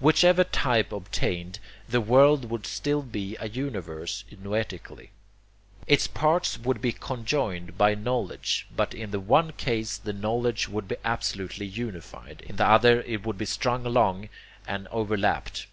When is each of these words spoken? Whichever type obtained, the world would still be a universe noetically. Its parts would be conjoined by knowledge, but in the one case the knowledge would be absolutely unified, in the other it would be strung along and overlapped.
Whichever 0.00 0.42
type 0.42 0.90
obtained, 0.90 1.60
the 1.88 2.00
world 2.00 2.46
would 2.50 2.66
still 2.66 3.00
be 3.00 3.36
a 3.38 3.48
universe 3.48 4.24
noetically. 4.36 5.10
Its 5.86 6.08
parts 6.08 6.58
would 6.58 6.80
be 6.82 6.90
conjoined 6.90 7.78
by 7.78 7.94
knowledge, 7.94 8.66
but 8.74 8.92
in 8.92 9.12
the 9.12 9.20
one 9.20 9.52
case 9.52 9.98
the 9.98 10.12
knowledge 10.12 10.68
would 10.68 10.88
be 10.88 10.96
absolutely 11.04 11.66
unified, 11.66 12.40
in 12.48 12.56
the 12.56 12.66
other 12.66 13.02
it 13.02 13.24
would 13.24 13.38
be 13.38 13.44
strung 13.46 13.86
along 13.86 14.28
and 14.66 14.88
overlapped. 14.88 15.68